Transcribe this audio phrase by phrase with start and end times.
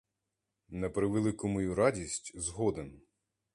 [0.69, 3.01] На превелику мою радість— згоден!